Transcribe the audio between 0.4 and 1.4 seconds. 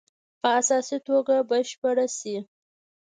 په اساسي توګه